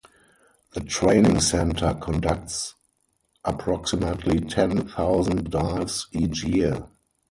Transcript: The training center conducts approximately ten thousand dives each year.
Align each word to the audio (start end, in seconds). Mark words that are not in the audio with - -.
The 0.73 0.79
training 0.79 1.41
center 1.41 1.93
conducts 1.93 2.73
approximately 3.45 4.39
ten 4.39 4.87
thousand 4.87 5.51
dives 5.51 6.07
each 6.11 6.43
year. 6.43 6.87